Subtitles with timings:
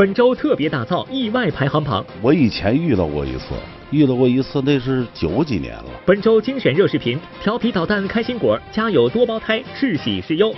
[0.00, 2.02] 本周特别打造意外排行榜。
[2.22, 3.48] 我以前遇到过一次，
[3.90, 5.84] 遇到过一次，那是九几年了。
[6.06, 10.54] 本周精选热视频：调皮捣蛋开心果，家有多胞胎是喜是忧。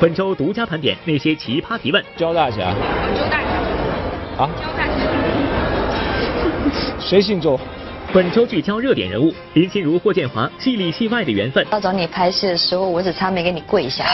[0.00, 2.04] 本周独家盘点那些奇葩提问。
[2.16, 2.74] 焦大侠，
[3.14, 5.04] 周大侠，啊，周大侠，
[6.98, 7.56] 谁姓周？
[8.12, 11.66] 本周聚焦热点人物林心如、霍建华，戏里戏外的缘分。
[11.70, 14.06] 要找你拍戏的时候，我只差没给你跪下。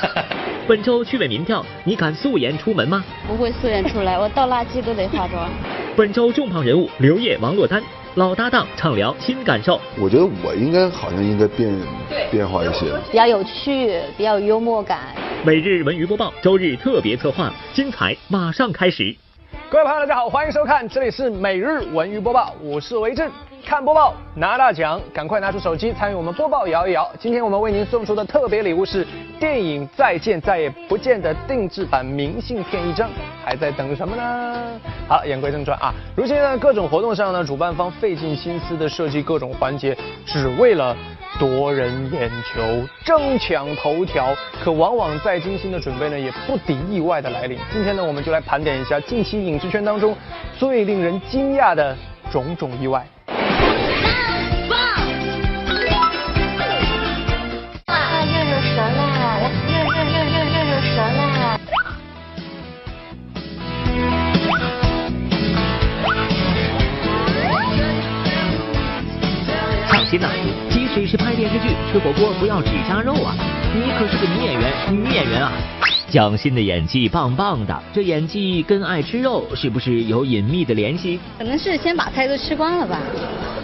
[0.66, 3.02] 本周趣味民调，你敢素颜出门吗？
[3.26, 5.48] 不会素颜出来，我倒垃圾都得化妆。
[5.96, 7.82] 本周重磅人物刘烨、王珞丹，
[8.16, 9.80] 老搭档畅聊新感受。
[9.98, 11.74] 我觉得我应该好像应该变
[12.30, 12.86] 变化一些。
[13.10, 15.14] 比较有趣，比较有幽默感。
[15.44, 19.16] 每日文娱播报，周日特别策划，精彩马上开始。
[19.70, 23.30] 各位朋友，大家好，欢迎收看，这里是每日文娱播报，我是维正。
[23.66, 27.06] 看播报拿大奖，赶快拿出手机参与我们播报摇一摇。
[27.20, 29.06] 今天我们为您送出的特别礼物是
[29.38, 33.10] 电影《再见再也不见》的定制版明信片一张，
[33.44, 34.80] 还在等什么呢？
[35.06, 40.96] 好，言归正传啊，如今呢各种活动上呢，主办方费尽心思的设计各种环节，只为了
[41.38, 44.34] 夺人眼球、争抢头条。
[44.62, 47.58] 可往往再精心的准备呢，也不敌意外的来临。
[47.72, 50.16] 今天呢，我们就来盘点一下近期影视圈当中
[50.58, 51.96] 最令人惊讶的
[52.30, 53.06] 种种意外。
[57.86, 61.60] 啊，热热舌啦，来热热热热热热舌啦。
[69.88, 70.28] 抢先呐！
[71.10, 73.34] 是拍电视剧、吃火锅，不要只加肉啊！
[73.74, 75.50] 你可是个女演员，女演员啊！
[76.10, 81.20] 蒋欣的演技棒棒的，这演技跟爱吃肉是不是有隐秘的联系？
[81.36, 82.98] 可能是先把菜都吃光了吧。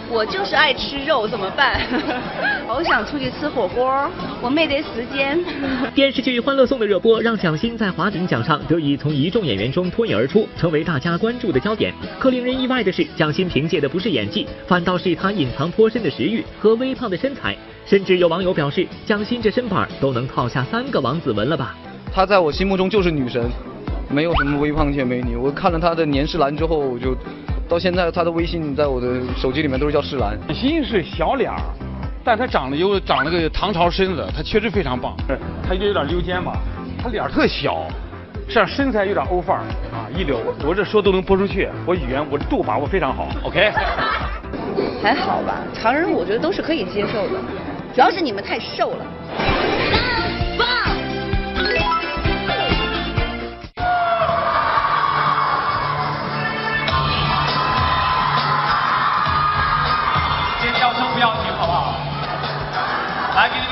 [0.07, 1.81] 我就是爱吃肉，怎么办？
[2.67, 4.07] 好想出去吃火锅，
[4.43, 5.43] 我没得时间。
[5.95, 11.91] 电视剧《欢乐颂》的热播，让蒋欣在华鼎奖上得以从一众演员中脱颖而出，成为大家关注的焦点。
[12.19, 17.57] 可令人意外的是，蒋欣凭借的不是演技，反倒是她隐藏颇深的食欲和微胖的身材。
[17.87, 21.75] 甚至有网友表示，蒋欣这身板都能套下三个王子文了吧？
[22.15, 23.43] 她在我心目中就是女神，
[24.07, 25.35] 没有什么微胖界美女。
[25.35, 27.13] 我看了她的年世兰之后，我就
[27.67, 30.39] 到现在她的微信在我的手机里面都是叫世兰。
[30.47, 31.59] 蒋欣是小脸儿，
[32.23, 35.13] 但她长得又长了个唐朝身子，她确实非常棒。
[35.67, 36.57] 她就有点溜肩吧，
[37.03, 37.85] 她脸特小，
[38.47, 40.39] 这样身材有点欧范儿啊，一流。
[40.65, 43.27] 我这说都能播出去，我语言我度把握非常好。
[43.43, 43.73] OK。
[45.03, 47.39] 还好吧，常人我觉得都是可以接受的，
[47.93, 50.14] 主要是你们太瘦了。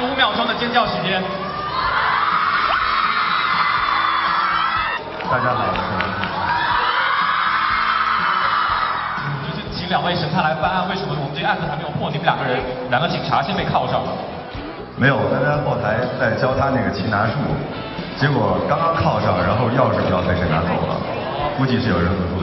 [0.03, 1.23] 五秒钟的尖叫时间。
[5.31, 5.63] 大家好。
[9.47, 12.11] 就是请两位神探来办案，为什么我们这个案子还没有破？
[12.11, 12.59] 你们两个人，
[12.89, 14.11] 两个警察先被铐上了。
[14.97, 17.39] 没有，刚才后台在教他那个擒拿术，
[18.19, 20.99] 结果刚刚铐上，然后钥匙不知道被谁拿走了，
[21.57, 22.42] 估计是有人恶作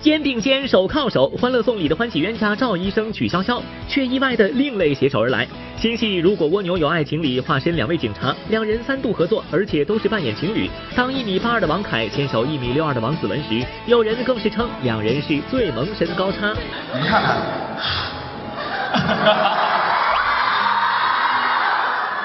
[0.00, 5.44] 肩并肩，手靠手，《欢乐颂》里的欢喜冤家赵医生曲筱绡，却意外的另类携手而来。
[5.76, 10.70] 新戏《如果蜗牛有爱情》里化身两位警察，两人三度合作，而且都是扮演情侣。
[10.94, 16.54] 当一米八二的王凯牵手一米六二的王子文时，有人更是称两人是最萌身高差。
[16.94, 17.36] 你看看，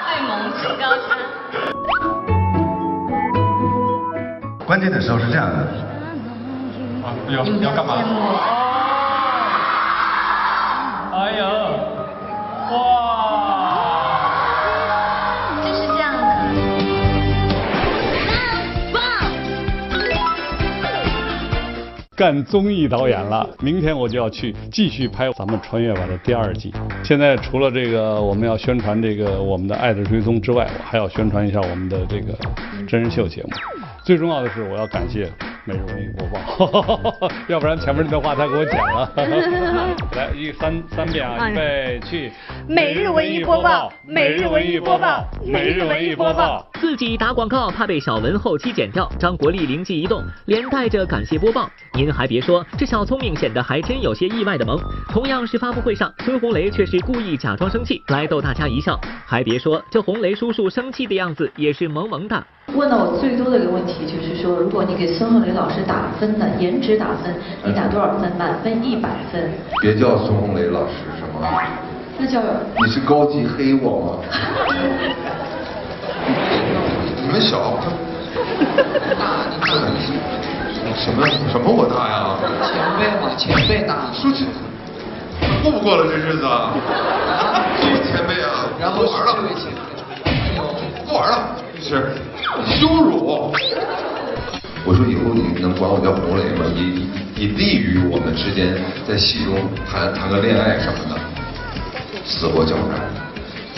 [0.06, 1.18] 爱萌身高差。
[4.64, 5.66] 关键的时候是这样的，
[7.14, 7.94] 啊，要要干嘛？
[11.16, 11.44] 哎呀，
[12.72, 12.76] 哇！
[15.62, 16.22] 就是这样的。
[22.16, 26.72] 干综艺导演了，明天我就要去继续拍咱们《穿越吧》的第二季。
[27.02, 32.32] 现在除了这个我们要宣传这个我们的《爱的追踪》之外，我还要宣传一下我们的这个
[32.86, 33.50] 真人秀节目。
[34.04, 35.28] 最重要的是，我要感谢
[35.66, 39.10] 每日文艺播报， 要不然前面那段话他给我剪了。
[40.14, 42.30] 来，一三三遍啊，预备去。
[42.68, 46.68] 每日文艺播报，每日文艺播报，每日文艺播报。
[46.74, 51.70] 自己打广告怕被小文后期剪掉，张国立灵机一动，连带着感谢播报。
[51.94, 54.78] 您还别说，这小聪明显得还真有些意外的萌。
[55.08, 59.00] 同样是发布会上，孙红雷却是故意假装生气来逗大家一笑。
[59.24, 62.46] 还别说，这红雷叔叔生气的样子也是萌萌的。
[62.72, 67.32] 问到我最多的一个问题就是说，如果你给孙红雷老师打分的，颜值打分，
[67.62, 68.32] 你打多少分？
[68.38, 69.52] 满分一百分。
[69.80, 71.46] 别叫孙红雷老师什么？
[72.18, 72.40] 那叫
[72.84, 74.18] 你是高级黑我吗？
[77.22, 77.78] 你们小，
[79.18, 79.68] 大你大
[80.96, 82.36] 什么什么我大呀？
[82.64, 84.10] 前辈嘛，前辈大。
[84.12, 84.46] 说起
[85.62, 86.72] 过不过了这日子啊？
[87.80, 89.36] 前辈啊，然后不玩了，
[91.06, 91.34] 不玩了，
[91.80, 92.12] 是
[92.78, 93.52] 羞辱。
[94.86, 96.66] 我说以后你能管我叫红雷吗？
[96.76, 98.76] 以以利于我们之间
[99.08, 99.56] 在戏中
[99.90, 101.16] 谈谈个恋爱什么的，
[102.24, 103.00] 死活叫不来。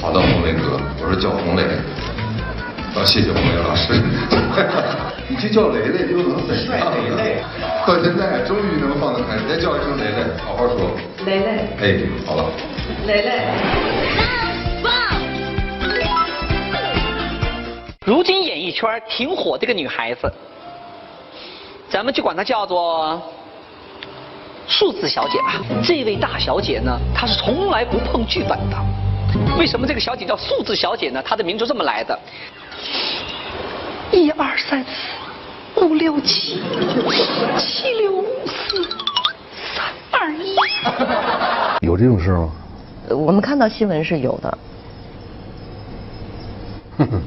[0.01, 1.63] 好的，红雷哥，我说叫红雷。
[2.97, 3.95] 啊，谢谢红雷老师。
[5.29, 6.93] 你就叫雷雷就能怎样？
[6.93, 7.43] 雷雷。
[7.87, 10.91] 到现在终于能放得开，再叫一声雷雷，好好说。
[11.25, 11.49] 雷雷。
[11.79, 12.45] 哎，好了。
[13.07, 14.46] 雷雷。
[18.07, 20.33] 如今演艺圈挺火的一个女孩子，
[21.91, 23.21] 咱们就管她叫做
[24.69, 25.61] 数字小姐吧。
[25.83, 28.77] 这位大小姐呢，她是从来不碰剧本的。
[29.59, 31.21] 为什么这个小姐叫数字小姐呢？
[31.21, 32.17] 她的名就这么来的。
[34.13, 36.63] 一二三四五六七，
[37.59, 38.85] 七六五四
[39.75, 40.55] 三二一。
[41.85, 42.53] 有这种事吗？
[43.11, 44.59] 我们看到新闻是有的。
[46.99, 47.21] 哼哼，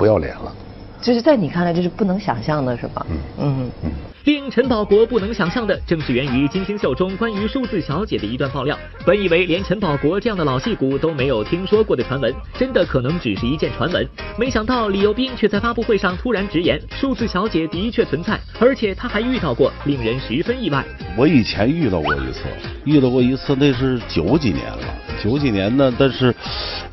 [0.00, 0.50] 不要脸了。
[0.98, 3.06] 就是在你看来，这是不能想象的，是吧？
[3.10, 3.90] 嗯嗯嗯。
[4.24, 8.78] 令陈宝国不能想象的，正是源于金星秀中关于数字小姐的一段爆料。
[9.04, 14.06] 本以为连陈宝国这样的老戏骨都没有听说过的传闻，真的可能只是一件传闻。
[14.38, 20.82] 没想到李幼斌却在发布会上突然直言，数字小姐的确存在，而且他还遇到过，令人十分意外。
[21.16, 22.40] 我以前遇到过一次，
[22.84, 24.78] 遇到过一次，那是九几年了，
[25.22, 26.26] 九几年呢，但是，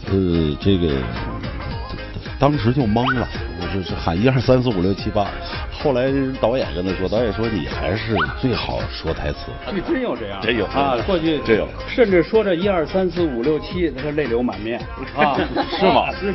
[0.09, 0.93] 呃，这个
[2.39, 3.27] 当时就懵了，
[3.59, 5.27] 我就是喊一二三四五六七八。
[5.71, 9.51] 后来导演跟他说，导演说你还是最好说台词。
[9.73, 10.97] 你真有这样，真有啊！
[11.05, 14.79] 过去真有，甚至说这一二三四五六七，他泪流满面
[15.17, 15.35] 啊，
[15.79, 16.11] 是吗？
[16.19, 16.33] 是。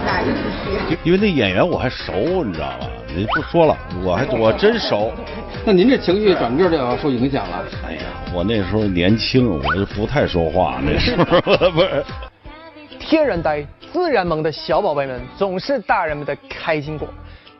[1.04, 2.86] 因为那演员我还熟，你知道吧？
[3.14, 5.12] 你不说了，我还我真熟。
[5.64, 7.64] 那您这情绪转个就要受影响了。
[7.86, 8.02] 哎呀，
[8.34, 11.24] 我那时候年轻，我就不太说话，那时候
[11.70, 12.04] 不是。
[12.98, 17.06] 天然呆、自然萌的小宝贝们，总是大人们的开心果。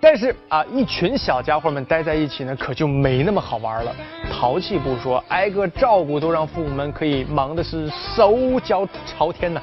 [0.00, 3.94] 但是啊，一群小家伙们待在一起呢，可就没那么好玩了。
[4.32, 9.60] 淘气不说，挨个照顾都让父母们可以忙的是手脚朝天呐。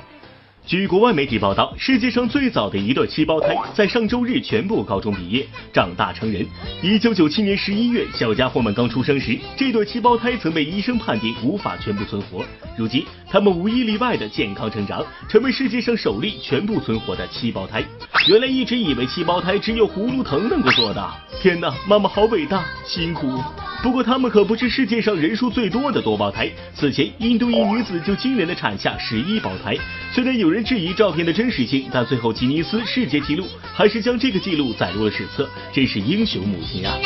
[0.70, 5.44] 据国外媒体报道，世界上最早的一对七胞胎在上周日全部高中毕业，
[5.74, 6.46] 长大成人。
[6.84, 12.46] 一九九七年十一月，小家伙们刚出生时，这对七胞胎曾被医生判定无法全部存活。
[12.78, 17.84] 如今，他们无一例外的健康成长，成为世界上首例全部存活的七胞胎。
[18.28, 21.20] 原来一直以为七胞胎只有葫芦藤能够做到。
[21.42, 23.42] 天哪，妈妈好伟大，辛苦。
[23.82, 26.52] 不过他们可不是世界上人数最多的多胞胎。
[26.76, 29.76] 此前，印度一女子就惊人的产下十一胞胎。
[30.12, 36.98] 虽然有人质疑照片的真实性，但最后吉尼斯世界纪录还是将这个记录载入了史册，真是英雄母亲啊！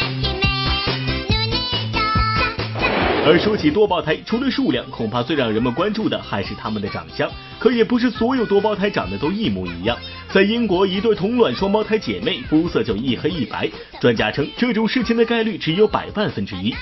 [3.26, 7.30] 而说起多胞胎，除了数量，恐怕最让人们关注的还是他们的长相。
[7.58, 9.98] 可也不是所有多胞胎长得都一模一样。
[10.34, 13.70] 在英国，一对同卵双胞胎姐妹肤色就一黑一白，
[14.02, 16.76] 专家称这种事情的概率只有百万分之一。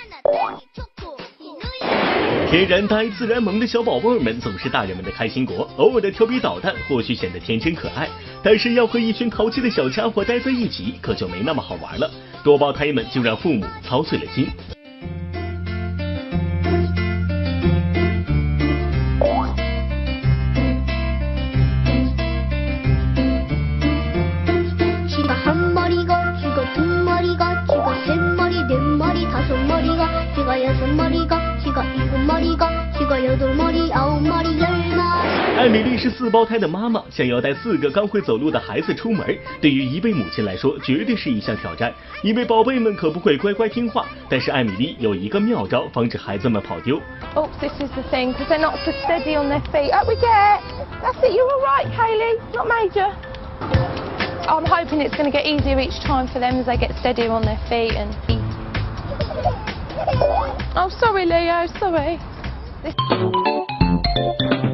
[2.50, 8.09] 天然呆、自然萌的小宝贝儿们总是大人们的开心果，偶尔的调皮捣蛋或许显得天真可爱，
[8.43, 12.11] 但是要和一群淘气的小家伙待在一起，可就没那么好玩了。
[12.43, 14.47] 多胞胎们就让父母操碎了心。
[36.00, 39.26] 是四胞胎的妈妈，想要带四个刚会走路的孩子出门，
[39.60, 41.92] 对于一位母亲来说，绝对是一项挑战。
[42.22, 47.00] 因为宝贝们可不会乖乖听话，但是艾米丽有一个妙招，防止孩子们跑丢。
[47.34, 49.90] Oh, this is the thing, because they're not so steady on their feet.
[49.92, 50.60] Up we get.
[51.02, 51.32] That's it.
[51.32, 52.38] You're all right, Kaylee.
[52.54, 53.10] Not major.
[54.46, 57.32] I'm hoping it's going to get easier each time for them as they get steadier
[57.32, 58.14] on their feet and.
[60.76, 61.66] Oh, sorry, Leo.
[61.80, 62.18] Sorry.
[64.16, 64.69] 姓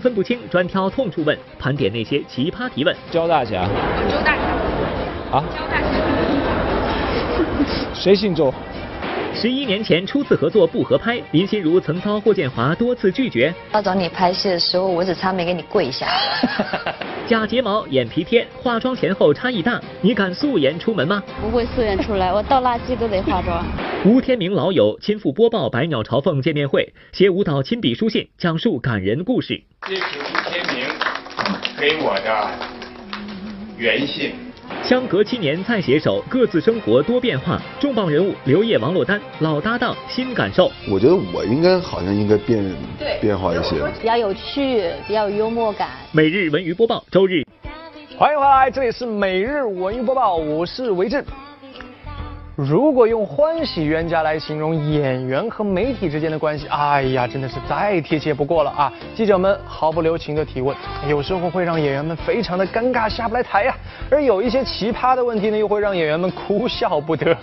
[0.00, 2.96] 名分不清，专挑痛处问，盘点那些奇葩提问。
[3.10, 3.68] 焦大侠，
[4.08, 4.40] 周大侠。
[5.30, 5.44] 啊？
[5.54, 5.86] 焦大侠。
[7.92, 8.50] 谁姓周？
[9.32, 13.54] 十一年前初次合作不合拍，林心如曾遭霍建华多次拒绝。
[13.72, 16.06] 要找你拍戏的时候，我只差没给你跪下。
[17.26, 21.22] 假睫毛、眼皮贴，化妆前后差异大，你敢素颜出门吗？
[21.40, 23.64] 不会素颜出来，我倒垃圾都得化妆。
[24.04, 29.62] 吴天明老友亲赴播报《百鸟朝凤》见面会，携舞蹈亲笔书信，讲述感人故事。
[29.86, 30.84] 这是吴天明
[31.78, 32.50] 给我的
[33.78, 34.49] 原信。
[34.82, 37.60] 相隔七年再携手，各自生活多变化。
[37.78, 40.70] 重磅人物刘烨、王珞丹，老搭档新感受。
[40.90, 42.64] 我觉得我应该好像应该变
[43.20, 45.88] 变化一些，比较有趣，比较有幽默感。
[46.12, 47.44] 每日文娱播报，周日。
[48.16, 51.24] 欢迎回来，这里是每日文娱播报，我是维正。
[52.62, 58.92] 如果用欢喜冤家来形容演员和媒体之间的关系，哎呀，真的是再贴切不过了啊！
[59.14, 60.76] 记者们毫不留情的提问，
[61.08, 63.72] 有时候会让演员们非常的尴尬下不来台呀；
[64.10, 67.34] 而有一些奇葩的问题呢，又会让演员们哭笑不得。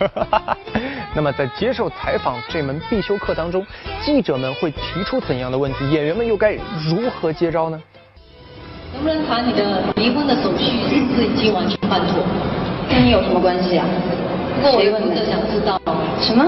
[1.15, 3.65] 那么在接受采访这门必修课当中，
[4.00, 5.89] 记者们会提出怎样的问题？
[5.89, 6.53] 演员们又该
[6.88, 7.81] 如何接招呢？
[8.93, 12.24] 能不能把你的离婚的手续是不是已经完全办妥？
[12.88, 13.86] 跟你有什么关系啊？
[14.57, 15.79] 不过我的读者想知道
[16.19, 16.43] 什么？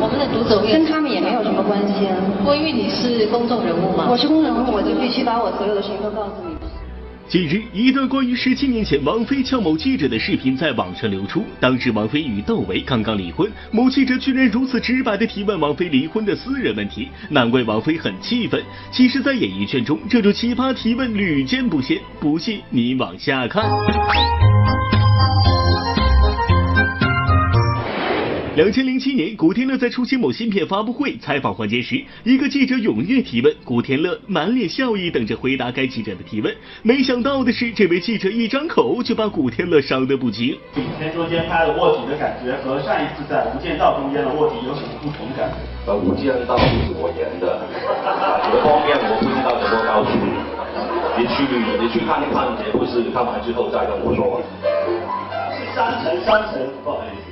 [0.00, 2.16] 我们的读者跟他们也没有什么关系啊。
[2.38, 6.56] 不过因为你是公众人物嘛，我是公众人物，我就必须把我所有的事情都告诉你。
[7.28, 11.44] 近日，一段关于十七年前王菲撬某记者的视频在网上流出。
[11.60, 18.62] 当时王菲与窦唯刚刚离婚，某记者居然如此直白地提问王菲离婚的私人问题，难怪王菲很气愤。
[18.90, 21.98] 其实，在演艺圈中，这种奇葩提问屡见不鲜。
[22.18, 23.64] 不信你往下看。
[28.54, 36.54] 两千零七年，古天乐在出席某新片发布会采访环节时，一个记者踊跃提问，古天乐满脸笑意等着回答该记者的提问。
[36.82, 40.48] 没想到的是，这位记者一张口就把古天乐伤得不轻。
[40.76, 45.48] 影片中间拍了卧底的感觉和上一次在《无间道》中间的卧底有什么不同感？
[45.86, 47.56] 呃，《无间道》是我演的，
[48.52, 50.28] 有方面我不知道怎么告诉你，
[51.16, 51.48] 你去
[51.80, 54.42] 你去看一看这部戏，看完之后再跟我说。
[55.56, 57.31] 是三层三层，不好意思。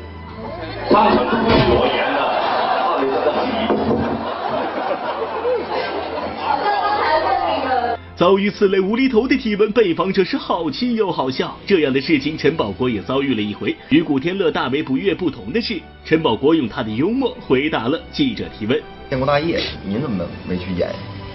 [8.16, 11.56] 遭遇此类无厘头的提问，被访者是好气又好笑。
[11.66, 13.74] 这样的事情，陈宝国也遭遇了一回。
[13.88, 18.78] 与古天乐大为不悦不同的是，陈宝国用他的幽默回答了记者提问。
[19.08, 20.90] 建国大业，您怎么没去演，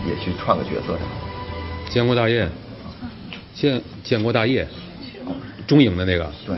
[0.08, 1.00] 也去串个角色呢？
[1.90, 2.48] 建国大业，
[3.56, 4.68] 建建国大业，
[5.66, 6.32] 中影的那个。
[6.46, 6.56] 对。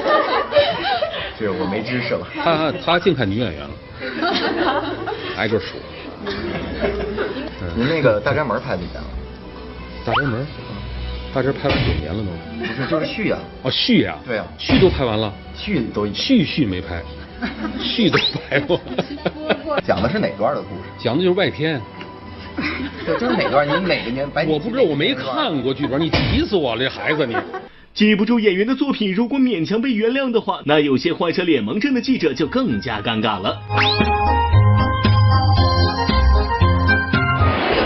[1.44, 2.26] 这我没知识了。
[2.42, 4.84] 他他净看女演员了，
[5.36, 5.74] 挨个数。
[7.76, 9.04] 您那个大宅门拍几年了？
[10.06, 10.46] 大宅门，
[11.34, 12.30] 大宅拍完九年了都。
[12.58, 13.36] 不是，就是续呀。
[13.62, 14.16] 哦，续呀。
[14.26, 14.44] 对呀。
[14.56, 15.30] 续都拍完了。
[15.54, 17.02] 续都续续没拍，
[17.78, 18.80] 续都拍过。
[19.84, 20.88] 讲的是哪段的故事？
[20.98, 21.78] 讲的就是外篇。
[23.04, 23.68] 这就是哪段？
[23.68, 24.26] 您哪个年？
[24.46, 27.36] 我不知道，我没看过剧本，你急死我了，这孩子你。
[27.94, 33.56] 记不住演员的作品，如果勉强被原谅的话，那有些患上脸盲症的记者就更加尴尬了。
[33.70, 33.78] 有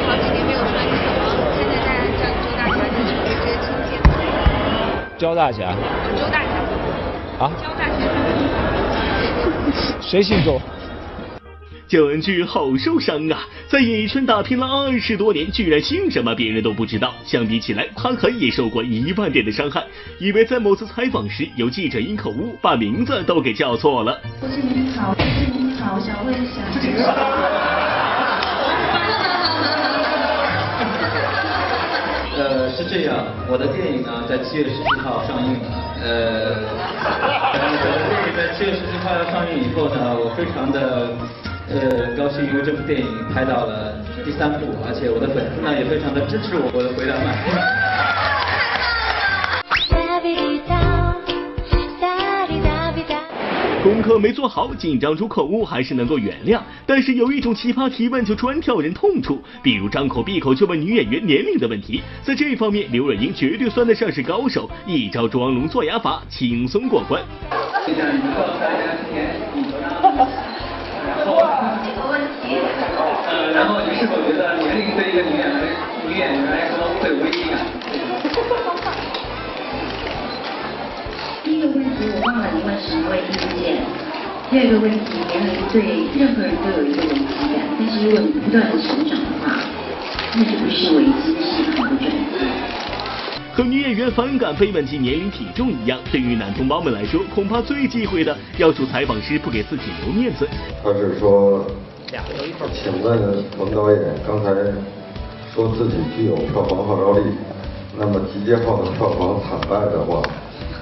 [0.07, 0.65] 好几年没有了，
[1.53, 3.13] 现在大家叫你周大侠，就直
[3.45, 4.01] 接亲切。
[5.19, 5.77] 焦大侠。
[6.17, 6.57] 周大侠。
[7.39, 7.53] 啊？
[7.61, 8.01] 焦大侠。
[10.01, 10.59] 谁姓周？
[11.89, 17.15] 焦恩俊好受伤啊，在演艺圈打拼了二十多年，居然姓什么别人都不知道。
[17.25, 19.83] 相比起来，韩寒也受过一万点的伤害，
[20.19, 24.21] 因为在某次采访时，有记者因口误把名字都给叫错了。
[24.39, 26.61] 夫人您好，夫人您好，我想问一下。
[32.37, 33.17] 呃，是这样，
[33.49, 35.57] 我的电影呢在七月十七号上映，
[36.05, 36.53] 呃，
[37.49, 41.17] 我的电影在七月十七号要上映以后呢，我非常的。
[41.71, 43.93] 呃，高兴，因为这部电影拍到了
[44.25, 46.71] 第三部，而且我的粉丝呢也非常的支持我。
[46.73, 47.37] 我的回答慢。
[53.81, 67.23] 功课没做好，紧张出口误还是能够原谅，但是有一种奇葩提问就专挑人痛处，比如张口闭口就问女演员年龄的问题，在这方面刘若英绝对算得上是高手，一招装聋作哑法，轻松过关。
[72.49, 75.77] 呃，然后你是否觉得年龄对一个女演员
[76.09, 77.59] 女演员来说会有危机感？
[81.45, 83.77] 第一个问题我忘了你问什么为意见。
[84.51, 89.61] 第二个问题，年龄对任何人都有一个危机感，但是如果你不断的成长的话，
[90.35, 92.17] 那就不是危机，是好的转机。
[93.53, 100.49] 和女演员反感被问及年龄体重一样，对于男同胞们来说，恐怕最忌讳的要求采访时不给自己留面子。
[100.83, 101.67] 他是说，
[102.73, 104.49] 请问冯导演刚才
[105.53, 107.21] 说自己具有票房号召力，
[107.99, 110.23] 那么集结号的票房惨败的话，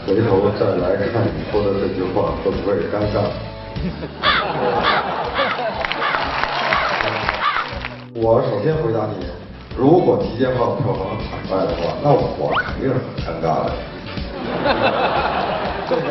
[0.07, 3.27] 回头再来看你说的这句话会不会尴尬？
[8.15, 9.27] 我首先回答你，
[9.77, 12.95] 如果集结号票房惨败的话，那我肯定是
[13.27, 13.69] 很尴尬的。
[15.89, 16.07] 这个，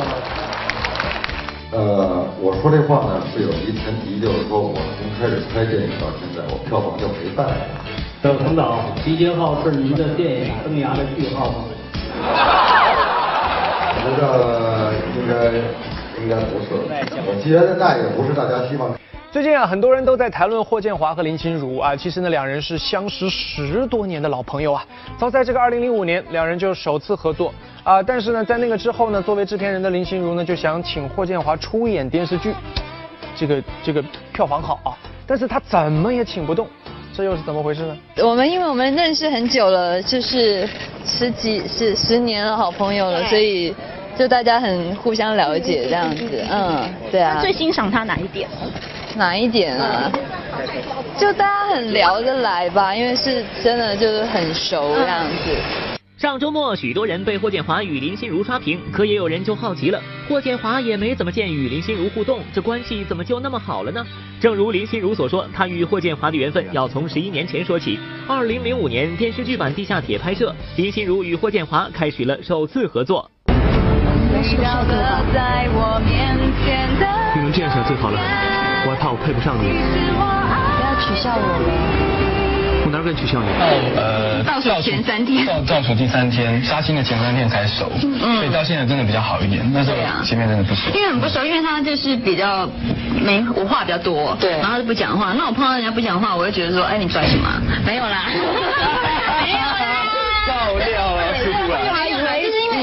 [1.72, 7.52] 呃，我说这话呢是有一前提，就是说我从开始拍电影到现在，我票房就没败过。
[8.22, 11.66] 等，彭导，集结号是您的电影生涯的句号吗？
[13.98, 15.32] 我觉得应该
[16.22, 16.76] 应该不是，
[17.26, 18.90] 我觉得那也不是大家希望。
[19.36, 24.86] 最近啊，很多人都在谈论霍建华和林心如啊，其实呢，两人是相识十多年的老朋友啊。
[25.18, 32.56] 早在这个2005年，两人就首次合作啊，但是呢，在那个之后呢，作为制片人的林心如呢，就想请霍建华出演电视剧，
[33.36, 34.02] 这个这个
[34.32, 34.96] 票房好啊，
[35.28, 36.66] 但是他怎么也请不动，
[37.14, 37.98] 这又是怎么回事呢？
[38.24, 40.66] 我们因为我们认识很久了，就是
[41.04, 43.76] 十几十十年的好朋友了，所以
[44.18, 47.42] 就大家很互相了解这样子，嗯，对啊。
[47.42, 48.48] 最欣赏他哪一点？
[49.16, 50.12] 哪一点啊？
[51.18, 55.56] 就大家很聊得来吧，因为是真的就是很熟这样子。
[56.18, 64.06] 上周末，许多人被霍建华与林心如刷屏，可也有人就好奇了，霍建华也没怎么见与林心如互动，这关系怎么就那么好了呢？
[64.40, 68.00] 正如林心如所说，她与霍建华的缘分要从十一年前说起。
[68.28, 73.30] 二零零五年电视剧版《地下铁》拍摄，林心如与霍建华开始了首次合作。
[77.36, 78.20] 你能这样想最好了，
[78.86, 79.74] 我还怕我配不上你。
[80.14, 81.66] 不要取笑我了。
[82.86, 83.50] 我哪敢取笑你？
[83.98, 85.44] 呃，倒数前三天。
[85.44, 89.66] 倒倒数第三天，杀青的前三天才熟，所以到现在真的比较好一点。
[89.74, 90.92] 那时候前面真的不熟。
[90.94, 92.70] 因为很不熟，因为他就是比较
[93.20, 95.34] 没我话比较多，对，然后就不讲话。
[95.34, 97.50] 那我碰到人家不讲话，我就觉得说，哎，你拽什么？
[97.84, 98.26] 没有啦。
[98.30, 99.82] 没有啦。
[100.46, 101.58] 爆料了，是不是？
[101.74, 102.76] 我还以为是因为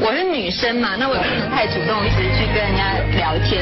[0.00, 2.82] 我是女生嘛，那我也不能太主动一直去跟人家
[3.16, 3.55] 聊天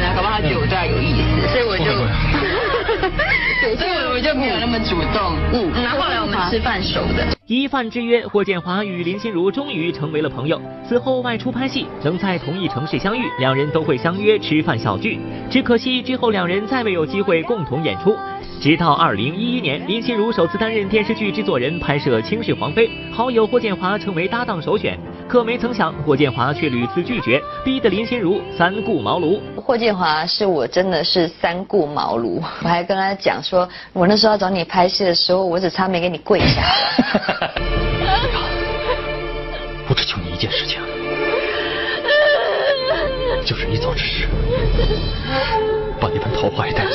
[4.34, 5.32] 就没有那么主动。
[5.52, 7.24] 嗯，然后后来我们吃饭熟的。
[7.46, 10.60] 一饭之约，霍建华与林心如终于成为了朋友。
[10.88, 15.20] 此后外出拍戏，能在同一城市相遇，两人都会相约吃饭小聚。
[15.48, 18.16] 只可惜之后两人再未有机会共同演出。
[18.60, 24.98] 直到二零一一年，林心如首次担任电视剧制作人，拍摄《倾世皇妃》，好友霍建华成为搭档首选。
[25.28, 29.38] 可没曾想，霍建华却屡次拒绝，逼得林心如三顾茅庐。
[29.56, 36.62] 霍建华是我真的是三顾茅庐，我还跟他讲说，我那时候要找你拍戏的时候，我只差没给你跪下。
[39.86, 40.80] 我只求你一件事情，
[43.44, 44.26] 就是一走之时，
[46.00, 46.92] 把那盆桃花也带走。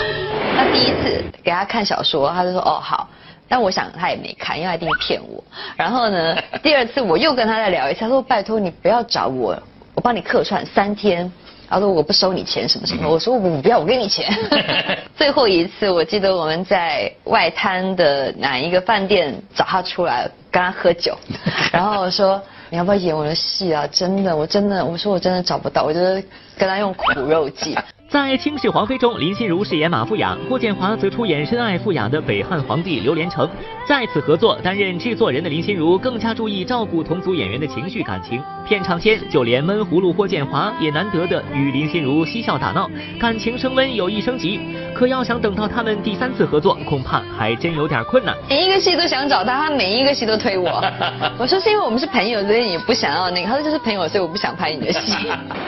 [0.60, 3.08] 他第一次给他看小说，他就说哦好，
[3.48, 5.42] 但我想他也没看，因为他一定骗我。
[5.78, 9.58] 然后呢，第二次我又跟他再聊一次，他说拜托你不要找我，
[9.94, 11.32] 我帮你客串三天。
[11.72, 14.28] 他说我不收你钱什么什么，我说我不要，我给你钱。
[15.16, 21.16] 最后一次我记得我们在外滩的哪一个饭店找他出来跟他喝酒，
[21.72, 22.42] 然后我说
[22.72, 23.88] 你要不要演我的戏啊？
[23.92, 26.24] 真的，我真的，我说我真的找不到，我就是
[26.58, 27.78] 跟他用苦肉计。
[28.10, 33.48] 在《倾世皇妃》中，林心如饰演马富雅，霍建华则出演深爱富雅的北汉皇帝刘连成。
[33.88, 38.42] 再次合作，担任制作人的林心如更加注意照顾同组演员的情绪感情。
[38.68, 44.60] 片场间，就连闷葫芦霍建华也难得的与林心如嬉笑打闹，感情升温有意升级。
[45.00, 48.36] 可要想等到他们第三次合作，恐怕还真有点困难。
[48.50, 50.84] 每一个戏都想找他，他每一个戏都推我。
[51.40, 53.48] 我说是因为我们是朋友，所以你不想要那个。
[53.48, 55.16] 他说就是朋友，所以我不想拍你的戏。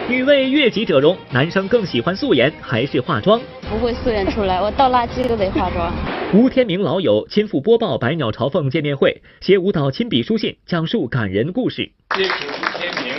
[0.10, 3.40] 女为悦己者容，男生更喜欢素颜还是化妆？
[3.70, 5.90] 不会素颜出来，我倒垃圾都得化妆。
[6.34, 11.90] 吴天明老友亲赴播报百鸟朝凤见面会，携舞蹈亲笔书信，讲述感人故事。
[12.10, 13.14] 这是吴天明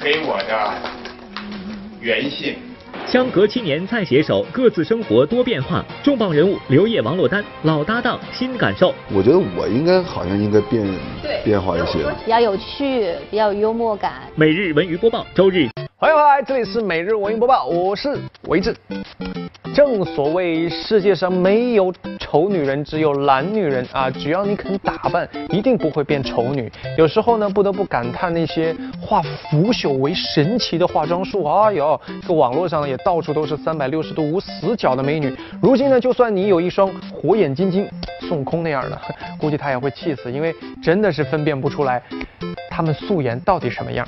[0.00, 0.72] 给我的
[2.00, 2.54] 原信。
[3.06, 5.84] 相隔七年再携手，各自生活多变化。
[6.02, 8.92] 重磅人物刘烨、王珞丹，老搭档新感受。
[9.14, 10.84] 我觉得我应该好像应该变
[11.44, 14.14] 变化一些，比较有趣，比较有幽默感。
[14.34, 15.68] 每日文娱播报，周日。
[15.98, 18.74] 欢迎回来，这里是每日文娱播报，我是维志。
[19.72, 24.08] 正所谓世界上没有丑女人，只有懒女人啊！
[24.10, 26.70] 只要你肯打扮，一定不会变丑女。
[26.96, 31.44] 有时候呢，不得不感叹那些化腐朽为神奇的化妆术。
[31.44, 35.34] 哎呦，这个网络上也到处都是三百六十度无死角的美女。
[35.60, 37.88] 如今呢，就算你有一双火眼金睛，
[38.20, 39.00] 孙悟空那样的，
[39.38, 42.02] 估计他也会气死，因为真的是分辨不出来，
[42.70, 44.06] 他们素颜到底什么样。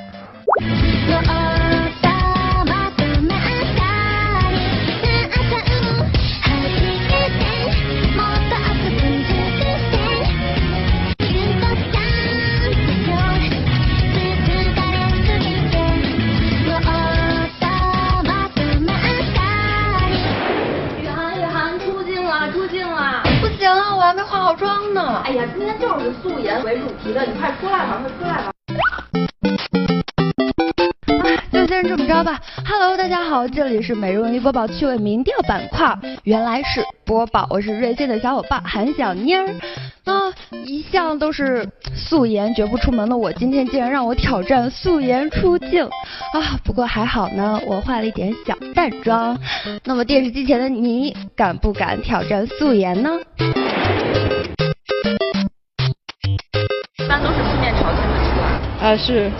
[25.28, 28.50] 哎呀，今天就是以素颜为主题的，你快出来吧，快出来吧。
[31.52, 32.40] 就先这么着吧。
[32.64, 39.46] Hello，大家好，这里是每日文娱播报趣味民调板块，原来是播报，我是瑞幸的小伙伴韩小妮儿。
[40.02, 40.32] 那
[40.64, 45.84] 一向都是素颜绝不出门的我，今天竟然让我挑战素颜出镜
[46.32, 46.56] 啊！
[46.64, 49.38] 不过还好呢，我化了一点小淡妆。
[49.84, 53.10] 那么电视机前的你，敢不敢挑战素颜呢？
[57.22, 58.88] 都是四面朝天的出来。
[58.88, 59.30] 啊，是。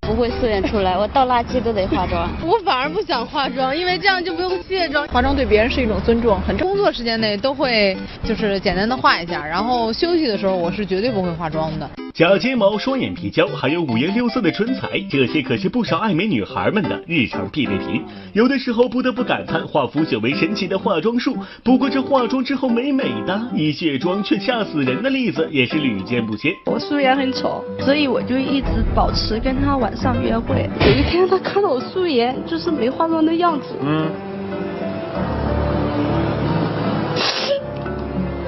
[0.00, 2.26] 不会素颜出来，我倒垃圾都得化妆。
[2.42, 5.06] 我反而不想化妆，因为这样就不用卸妆。
[5.08, 11.88] 化妆对别人是一种尊重，很工作时间内都会就是简单的化一下，然后休息的时候我是绝对不会化妆的。
[12.16, 18.02] 假睫毛、双眼皮胶，还有五颜六色的唇彩，这些可是不少爱美女孩们的日常必备品。
[18.32, 21.36] 有的时候不得不感叹化腐朽为神奇的化妆术。
[21.62, 26.50] 不过这化妆之后美美的，一卸妆却吓死人的例子也是屡见不鲜。
[26.64, 30.70] 我素颜很丑，所以我就一直保持跟他晚上约会。
[30.80, 34.10] 有一天他看到我素颜，就是没化妆的样子，嗯，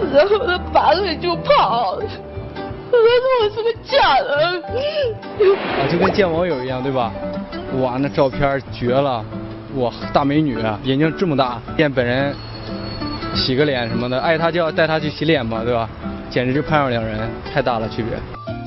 [0.14, 2.00] 然后他拔腿就跑。
[2.90, 4.62] 他说我是个假人，
[5.78, 7.12] 啊，就跟见网友一样，对吧？
[7.80, 9.24] 哇，那照片绝了，
[9.76, 12.34] 哇，大美女，眼睛这么大，见本人
[13.34, 15.88] 洗个脸什么的，爱她就要带她去洗脸嘛，对吧？
[16.30, 18.12] 简直就判若两人，太大了区别。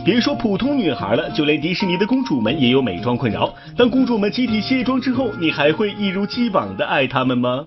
[0.03, 3.53] 别说普通女孩了，就连迪士尼的公主们也有美妆困扰。
[3.77, 7.65] 当公主们集体卸妆之后，你还会一如既往的爱她们吗？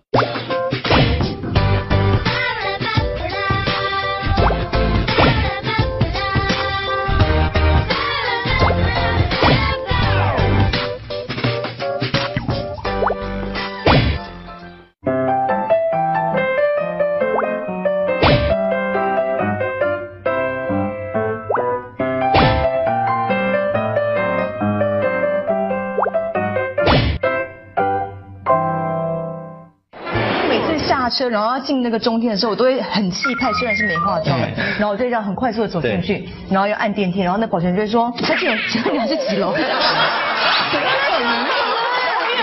[31.54, 34.36] 要进那个中厅的时候，我都会很气派，虽然是没化妆，
[34.78, 39.68] 然后我就这样很快速的走进去，然后要按电梯，然后那保全就会说：“小姐，请问你是几楼？”因为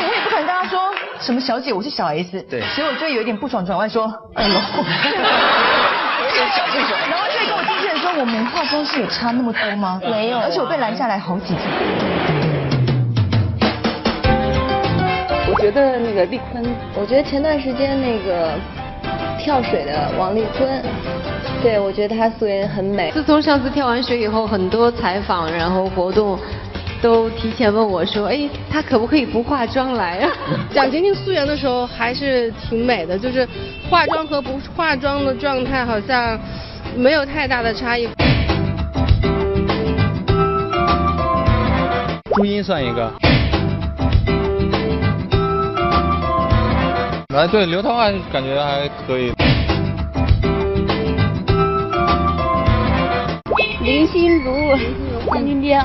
[0.08, 0.80] 我也不可能跟他说
[1.20, 4.04] 什么小姐，我是小 S，对，所以我就有一点不爽，转弯说
[4.36, 4.56] 二楼。
[7.10, 10.00] 然后再跟我进去的时候，我没化妆是有差那么多吗？
[10.02, 11.60] 没有，而且我被拦下来好几次。
[15.54, 16.64] 我觉得那个丽坤，
[16.96, 18.54] 我觉得前段时间那个
[19.44, 20.70] 跳水的王丽坤，
[21.64, 23.12] 对我觉得她素颜很美。
[23.12, 26.38] 自从上次跳完水以后，很多采访然后活动
[27.02, 30.30] 都提前问我说，哎，她可不可以不化妆来啊？
[30.72, 33.48] 蒋勤勤素颜的时候还是挺美的，就是
[33.90, 36.40] 化妆和不化妆的状态好像
[36.96, 38.08] 没有太大的差异。
[42.36, 43.12] 朱茵算一个。
[47.34, 49.32] 哎，对，刘涛还感觉还可以。
[53.82, 54.76] 林心如，
[55.28, 55.80] 范冰冰。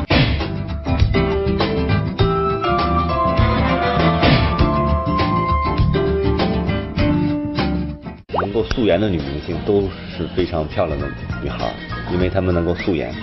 [8.41, 11.07] 能够素颜的女明星都是非常漂亮的
[11.41, 11.73] 女孩，
[12.13, 13.15] 因为她们能够素颜。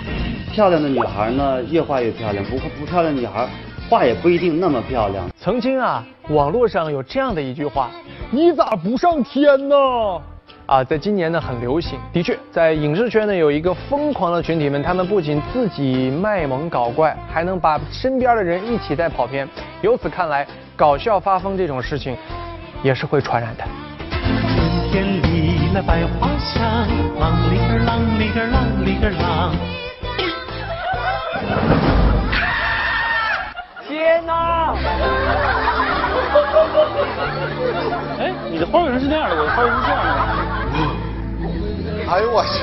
[0.50, 3.46] 漂亮的女孩呢，越画越漂亮；不不漂亮的女孩，
[3.90, 5.28] 画也不一定那么漂亮。
[5.38, 7.90] 曾经啊，网络上有这样的一句话。
[8.34, 9.76] 你咋不上天呢？
[10.66, 11.96] 啊，在今年呢很流行。
[12.12, 19.48] 的确，在影视圈呢有一个疯狂的群体们，他们不仅自己卖萌搞怪，还能把身边的人一起带跑偏。
[19.82, 20.44] 由此看来，
[20.74, 22.16] 搞笑发疯这种事情
[22.82, 23.62] 也是会传染的。
[24.10, 26.88] 春天里那百花香，
[27.20, 29.52] 啷里个啷里个啷里个啷。
[33.86, 34.74] 天哪！
[38.18, 40.10] 哎，你的花纹是那样的，我的花纹是这样的。
[42.06, 42.60] 哎呦我去！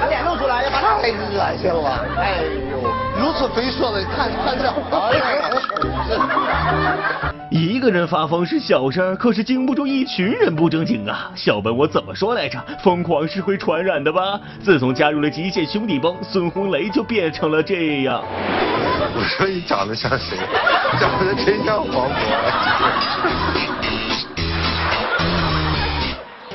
[0.00, 1.02] 把脸露出来，太恶
[1.58, 2.06] 心了！
[2.16, 2.40] 哎
[2.72, 2.80] 呦，
[3.20, 4.64] 如此肥硕的，看看这，
[4.96, 5.20] 哎
[7.50, 11.30] 一个人发疯是小事儿，可是经不住一群人不正经啊！
[11.34, 12.58] 小本我怎么说来着？
[12.82, 14.40] 疯狂是会传染的吧？
[14.62, 18.22] 自从加入了极限兄弟帮，孙红雷就变成了这样。
[19.12, 20.38] 我说你长得像谁？
[20.98, 22.14] 长得真像黄渤。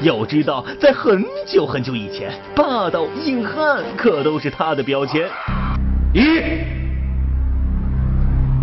[0.02, 5.30] 要知道，在很久很久以前，霸道硬汉可都是他的标签。
[6.14, 6.22] 一，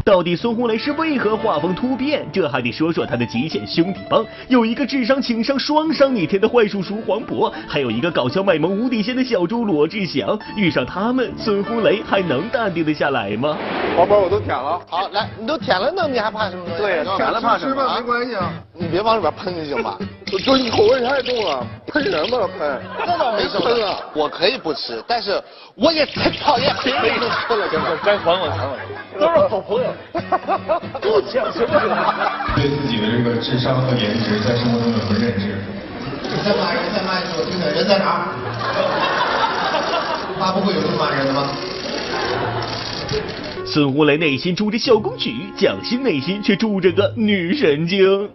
[0.04, 2.26] 到底孙红雷是为何画风突变？
[2.32, 10.36] 这还得说说他的极限兄弟帮，有一个智商情商双商逆天的坏叔叔黄渤，还有一个搞笑卖萌无底线的小猪罗志祥。
[10.56, 13.56] 遇上他们，孙红雷还能淡定的下来吗？
[13.96, 14.80] 黄渤，我都舔了。
[14.88, 16.64] 好，来，你都舔了，那你还怕什么？
[16.76, 17.94] 对，舔了怕什么？
[17.94, 19.96] 没关系啊，你别往里边喷就行吧。
[20.46, 22.80] 就你口味太重了，喷什么喷？
[22.98, 25.40] 那倒没喷啊，我可以不吃，但是
[25.74, 27.68] 我也很讨厌 别人吃了。
[28.02, 28.78] 该还我还我，
[29.20, 29.91] 都是好朋友。
[31.00, 31.72] 不讲什么？
[32.56, 35.56] 对自己的这个智商和颜值在生活中有什么认知？
[36.42, 38.28] 再骂人，再骂一次，我听听人在哪？
[40.40, 41.50] 发布会有这么骂人的吗？
[43.64, 48.28] 孙红雷内心住着小公举，蒋欣内心却住着个女神经。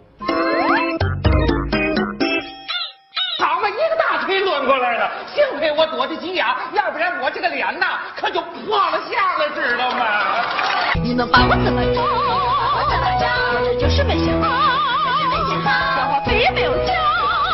[11.18, 12.00] 能把我怎么着？
[12.00, 13.26] 我怎么着？
[13.64, 16.92] 这就是没想到，没想到，电话费也没有交，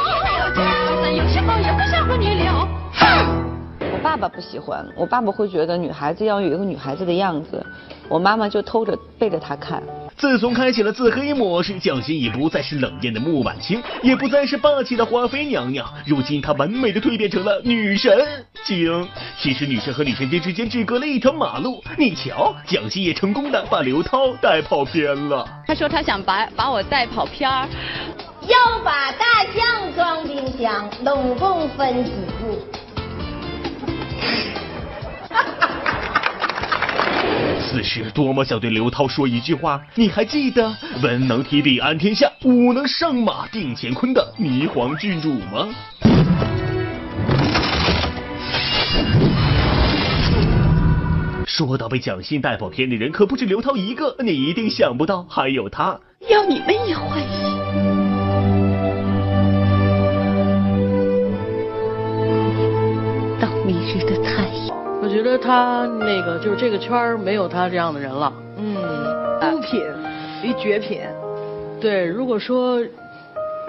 [0.04, 0.60] 也没有交，
[1.00, 2.68] 咱有时候也不想和你聊。
[3.80, 7.64] 我爸爸不喜欢，我爸爸会觉得女孩子要有一个女孩子的样子，
[8.06, 9.82] 我妈妈就偷着背着他看。
[10.16, 18.16] 自从开启了自黑模式，蒋欣已不再是冷艳的穆婉清，也不再是霸气的华妃娘娘，如今她完美的蜕变成了女神
[18.64, 19.08] 经。
[19.40, 25.46] 其实女神和女神经之间只隔了一条马路，你瞧，蒋欣也成功的把刘涛带跑偏了。
[25.66, 27.68] 他说他想把把我带跑偏儿，
[28.46, 32.58] 要把大象装冰箱，拢共分几步？
[37.74, 45.68] 此时多么想对刘涛说一句话，你还记得文能提笔安天下，武能上马定乾坤的霓凰郡主吗？
[51.44, 55.98] 说到被蒋欣带跑偏的人，可不止刘涛一个，你一定想不到还有他。
[56.30, 57.26] 要你们也欢喜。
[63.40, 64.43] 当明日的太。
[65.04, 68.32] 我觉得他那个就是这个圈儿没有他这样的人了。
[68.56, 68.74] 嗯，
[69.38, 69.82] 孤品，
[70.42, 71.02] 一绝品。
[71.78, 72.80] 对，如果说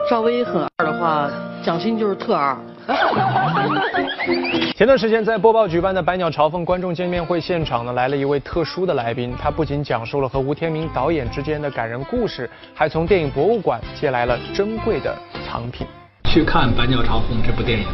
[0.09, 1.29] 赵薇很二的话，
[1.61, 2.55] 蒋欣就是特二。
[4.77, 15.13] 前段时间在播报举办的百鸟朝凤观众见面会现场呢，来了一位特殊的来宾，他不仅讲述了和吴天明导演之间的感人故事，还从电影博物馆借来了珍贵的
[15.45, 15.85] 藏品。
[16.23, 17.85] 去看《百鸟朝凤》这部电影，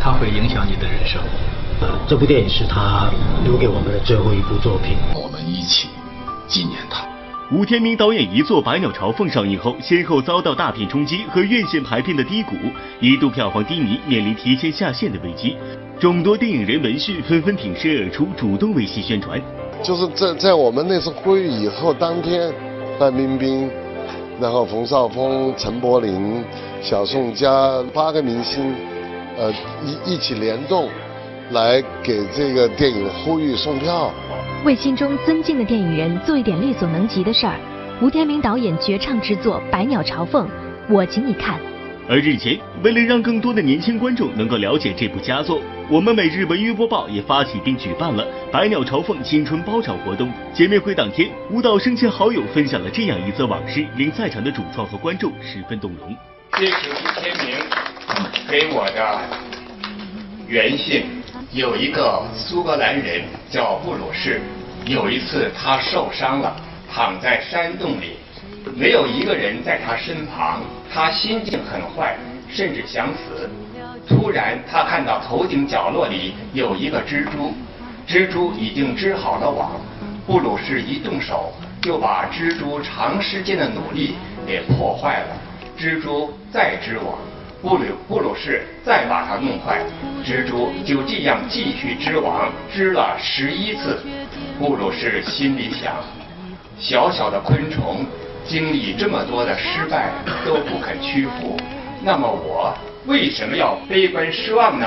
[0.00, 1.20] 它会影响你的人生。
[1.80, 3.10] 呃，这部电影是他
[3.44, 4.96] 留给我们的最后一部作品。
[5.14, 5.88] 我们一起
[6.48, 7.06] 纪念他。
[7.52, 12.56] 吴天明导演一座《百鸟朝凤》上映后，先后遭到大片冲击和院线排片的低谷，
[12.98, 15.54] 一度票房低迷，面临提前下线的危机。
[16.00, 19.40] 众多电影人闻讯纷纷挺身而出，主动为其宣传。
[19.82, 22.50] 就是在在我们那次会议以后当天，
[22.98, 23.70] 范冰冰，
[24.40, 26.42] 然后冯绍峰、陈柏霖、
[26.80, 28.74] 小宋佳八个明星，
[29.36, 29.52] 呃
[29.84, 30.88] 一一起联动，
[31.50, 34.12] 来给这个电影呼吁送票。
[34.64, 37.56] 为心中尊敬的电影人做一点力所能及的事儿，
[38.02, 40.46] 吴天明导演绝唱之作《百鸟朝凤》，
[40.88, 41.60] 我请你看。
[42.08, 50.30] 而日前，为了让更多的年轻观众能够了解这部佳作，我们每日文娱播报也发起并举办了《百鸟朝凤》青春包场活动。
[50.52, 56.16] 见面会当天，舞蹈生前好友分享了这样一则往事，令在场的主创和观众十分动容。
[56.52, 57.56] 这是吴天明
[58.48, 59.20] 给我的
[60.46, 61.15] 原信。
[61.52, 64.40] 有一个苏格兰人叫布鲁士，
[64.84, 66.54] 有一次他受伤了，
[66.92, 68.16] 躺在山洞里，
[68.74, 70.60] 没有一个人在他身旁，
[70.92, 72.16] 他心境很坏，
[72.48, 73.48] 甚至想死。
[74.08, 77.54] 突然，他看到头顶角落里有一个蜘蛛，
[78.06, 79.80] 蜘蛛已经织好了网，
[80.26, 85.36] 布鲁士一动手就把蜘蛛长时间的努力给破坏了，
[85.78, 87.16] 蜘蛛再织网。
[87.62, 89.80] 布鲁布鲁士再把它弄坏，
[90.24, 93.98] 蜘蛛就这样继续织网，织了十一次。
[94.58, 95.94] 布鲁士心里想：
[96.78, 98.04] 小小的昆虫
[98.44, 100.10] 经历这么多的失败
[100.44, 101.56] 都不肯屈服，
[102.02, 104.86] 那么我为什么要悲观失望呢？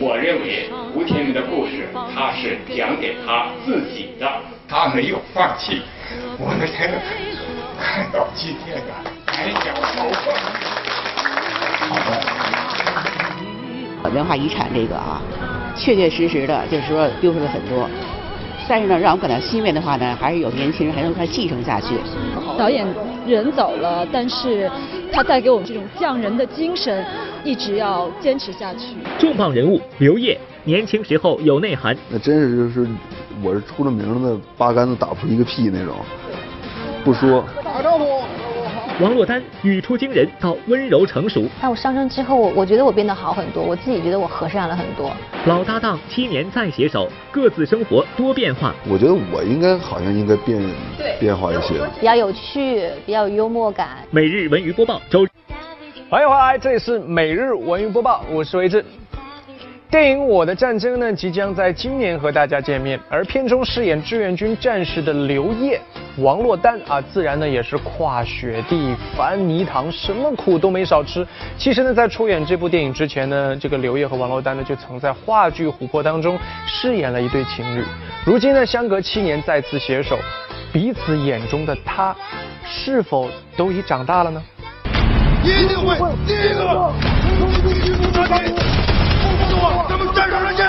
[0.00, 4.26] 我认为吴天明的故事他是讲给他自己的，
[4.68, 5.82] 他没有放弃。
[6.38, 6.98] 我们才能
[7.78, 8.82] 看到今天的
[9.26, 10.04] 百鸟朝
[14.16, 15.20] 文化遗产这个啊，
[15.76, 17.88] 确确实实的，就是说丢失了很多。
[18.68, 21.94] 但是呢，让我感到欣慰的话呢，还是有年轻人还能快继承下去。
[22.58, 22.84] 导演
[23.26, 24.68] 人走了，但是
[25.12, 27.04] 他带给我们这种匠人的精神，
[27.44, 28.96] 一直要坚持下去。
[29.18, 31.96] 重磅人物刘烨，年轻时候有内涵。
[32.10, 32.88] 那真是就是
[33.42, 35.94] 我是出了名的八竿子打不出一个屁那种，
[37.04, 37.44] 不说。
[38.98, 45.12] 王珞丹语出惊人到温柔成熟，但我上升之后，我我觉得我变得好很多，我自己觉得我和善了很多。
[45.44, 48.74] 老搭档七年再携手，各自生活多变化。
[48.88, 50.58] 我觉得我应该好像应该变
[51.20, 53.98] 变化一些，比较有趣，比较有幽默感。
[54.10, 55.26] 每日文娱播报周，
[56.08, 58.82] 欢迎回来，这里是每日文娱播报，我是维志。
[59.88, 65.80] 电影《我的战争》呢，即将在今年和大家见面，而片中饰演志愿军战士的刘烨、
[66.18, 71.24] 王珞丹啊，自然呢也是跨雪地、翻泥塘，什么苦都没少吃。
[71.56, 77.84] 其实呢，在出演这部电影之前呢，这个刘烨和王珞丹呢，就曾在话剧《琥珀》当中饰演了一对情侣。
[78.24, 80.18] 如今呢，相隔七年再次携手，
[80.72, 82.14] 彼此眼中的他，
[82.64, 84.42] 是否都已长大了呢？
[85.44, 85.96] 一定会
[86.26, 86.92] 第一个
[87.38, 88.85] 从敌军中拿起。
[89.88, 90.66] 咱们战上见！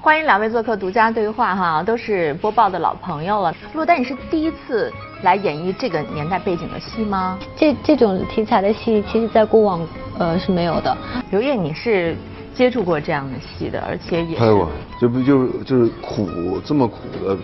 [0.00, 3.54] 欢迎两位做客独家对话哈，都是播报的老朋友了。
[3.74, 7.38] 陆丹，你是第一次来演绎这个年代背景的戏吗？
[7.54, 9.86] 这这种题材的戏，其实在过往
[10.18, 10.96] 呃是没有的。
[11.30, 12.16] 刘烨，你是
[12.54, 17.36] 接触过这样的戏的，而且也拍过，这不就就是苦这么苦的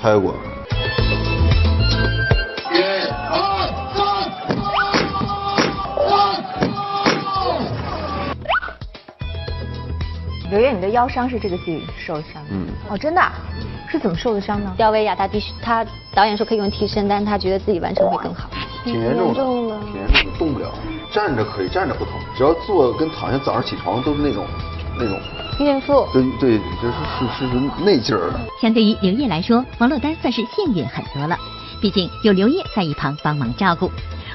[0.00, 0.34] 拍过。
[10.54, 12.50] 刘烨，你的腰伤是这个戏受伤的？
[12.50, 12.68] 嗯。
[12.88, 13.20] 哦，真的？
[13.90, 14.72] 是怎么受的伤呢？
[14.76, 18.48] 吊威亚，他必须他导演说可以用替身，但是他觉得自己完成会更好。
[18.84, 20.72] 挺严重的，挺严重的，动不了。
[21.10, 24.46] 站着可以，站着不疼，只要坐跟躺下，早上起床都是那种
[24.96, 25.18] 那种。
[25.58, 26.06] 孕妇。
[26.12, 28.30] 对对，就是是是那劲儿。
[28.60, 31.36] 相对于刘烨来说，王珞丹算是幸运很多了，
[31.80, 33.90] 毕竟有刘烨在一旁帮忙照顾。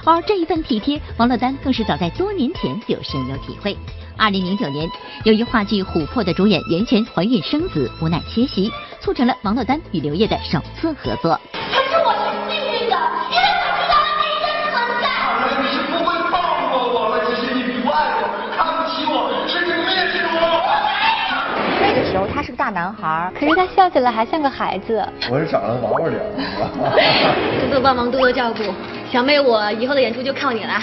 [0.05, 3.77] 而这一份体贴，王珞丹更是早在多年前就深有体会。
[4.19, 4.85] 二零零九年，
[5.23, 11.39] 由于话剧《琥珀》的主演袁泉怀孕生子，无奈缺席，促成了王珞丹与刘烨的首次合作。
[11.53, 12.19] 可是我是
[12.51, 12.97] 幸运的，
[13.31, 15.07] 因为我知道了你的存在。
[15.07, 16.35] 看来你是不会放
[16.69, 18.27] 过我了，只是你不爱我，
[18.57, 20.37] 看不起我，甚至蔑视我。
[21.81, 25.01] 那个时候他是个大男孩，可是他笑起来还像个孩子。
[25.31, 26.19] 我是长得娃娃脸，
[27.61, 28.63] 多多帮忙，多多照顾，
[29.09, 30.73] 小妹，我以后的演出就靠你了。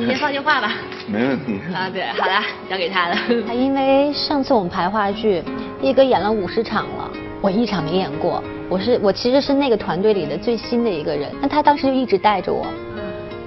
[0.00, 0.72] 你先放句话吧，
[1.06, 1.60] 没问题。
[1.74, 3.16] 啊，对，好了，交给他了。
[3.46, 5.42] 他 因为上次我们排话剧，
[5.82, 7.10] 一哥演了五十场了，
[7.42, 8.42] 我一场没演过。
[8.70, 12.66] 我是我其实是那个团队里的最新的一个人，那他当时就一直带着我。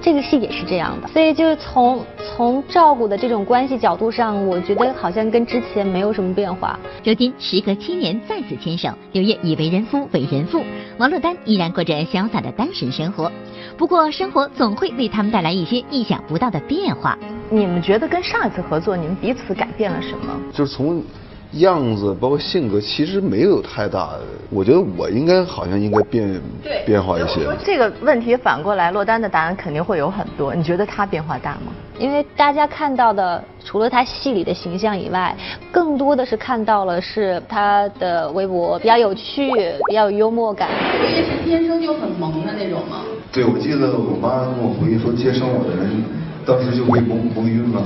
[0.00, 2.04] 这个戏也是这样的，所以就是从
[2.36, 6.78] 从照顾的这种关系角度上，我觉得好像跟之前没有什么变化。
[7.02, 10.62] 如今时隔七年再次牵手，刘烨已为人夫为人父，
[10.98, 13.32] 王珞丹依然过着潇洒的单身生活。
[13.76, 17.18] 不过生活总会为他们带来一些意想不到的变化。
[17.50, 20.40] 你们觉得跟上一次合作，你们彼此改变了什么？
[20.52, 21.02] 就是从。
[21.58, 24.10] 样子包括性格其实没有太大，
[24.50, 26.42] 我觉得我应该好像应该变
[26.84, 27.46] 变化一些。
[27.64, 30.52] 这个问题反过来，落单的答案肯定会有很多。
[30.52, 31.72] 你觉得他变化大吗？
[31.96, 35.32] 因为大家看到的除了他戏里的形象以外，
[35.70, 39.52] 更多的是看到了是他的微博比较有趣，
[39.86, 40.68] 比较有幽默感。
[41.00, 43.02] 刘烨是天生就很萌的那种吗？
[43.34, 45.90] 对，我记得我妈跟我回忆说，接生我的人
[46.46, 47.82] 当时就被蒙蒙晕了。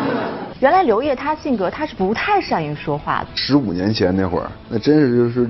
[0.58, 3.26] 原来刘烨他性格他是不太善于说话的。
[3.34, 5.46] 十五年前那会儿，那真是就是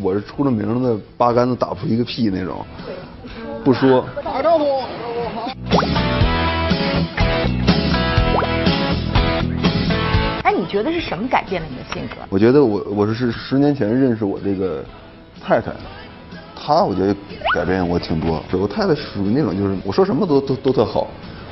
[0.00, 2.64] 我是出了名的八竿子打不出一个屁那种，
[3.62, 4.02] 不说。
[4.24, 4.64] 打招呼。
[10.42, 12.14] 哎，你觉得是什么改变了你的性格？
[12.30, 14.82] 我觉得我我是十年前认识我这个
[15.38, 15.70] 太太，
[16.56, 17.14] 她我觉得
[17.54, 18.42] 改变我挺多。
[18.52, 21.06] 我太太属于那种就是我说什么都都都特好，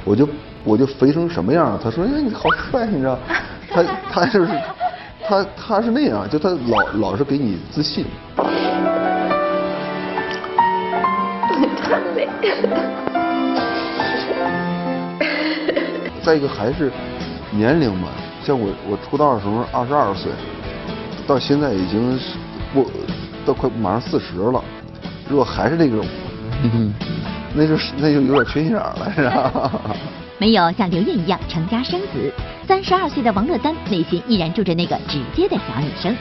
[0.05, 0.27] 我就。
[0.67, 3.19] 我就肥成什么样他说：“哎，你好帅，你知道？
[3.71, 4.51] 他他就是
[5.23, 8.07] 他他是那样，就他老老是给你自信。”
[12.17, 12.27] 累。
[16.23, 16.91] 再一个还是
[17.51, 18.09] 年龄嘛，
[18.43, 20.33] 像我我出道的时候二十二岁，
[21.27, 22.39] 到现在已经是
[22.75, 22.87] 我
[23.45, 24.65] 都快马上四十了，
[25.29, 26.05] 如果还是那种，
[27.55, 29.71] 那就是那就有点缺心眼了，是吧？
[30.39, 32.33] 没有像刘烨一样成家生子，
[32.67, 36.15] 三十二岁的王珞丹内心依然住着那个直接的小女生。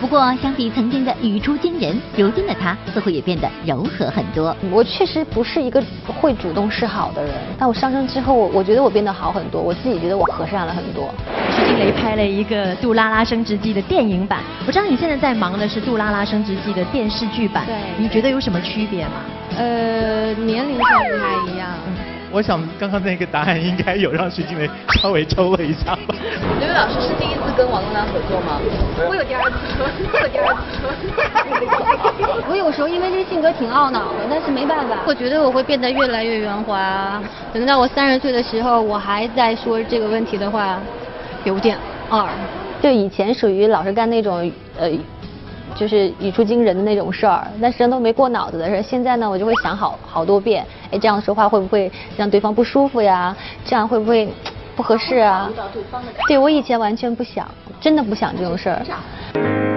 [0.00, 4.56] 不过，相比曾经的语出惊人，如今的他似乎也变得柔和很多。
[4.70, 11.12] 我确实不是一个会主动示好的人，但我上升之后，我我觉得我变得好很多，我自己觉得我和善了很多。
[11.50, 19.12] 徐静蕾拍了一个《杜拉拉升职记》的电影版，我知道你现在在忙的是《杜拉拉升职记》的电视剧版，对，你觉得有什么区别吗？
[19.56, 21.68] 呃，年龄上不太一样。
[22.30, 24.68] 我想刚刚那个答案应该有让徐静蕾
[25.00, 26.14] 稍微抽了一下吧。
[26.60, 28.60] 刘宇老师是第一次跟王珞丹合作吗？
[29.08, 29.56] 我有第二次，
[30.12, 30.60] 我有第二次。
[32.50, 34.96] 我有时候因为这个性格挺懊恼的，但是没办法。
[35.06, 37.20] 我觉得我会变得越来越圆滑。
[37.52, 40.78] 等到我三十岁的时候，我还在说这个问题的话，
[41.44, 41.78] 有点
[42.10, 42.28] 二。
[42.82, 44.90] 就以前属于老是干那种呃。
[45.78, 48.82] 就是语出惊人的那种事儿，但实际上都没过脑子的事儿。
[48.82, 53.36] 现在呢，我就会想好好多遍，哎，这样说话会不会让对方不舒服呀？
[53.64, 54.28] 这样会不会
[54.74, 55.48] 不合适啊？
[56.26, 57.48] 对我以前完全不想，
[57.80, 59.67] 真的不想这种事儿。